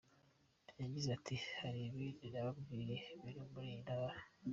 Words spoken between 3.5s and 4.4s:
muri iyi ntara.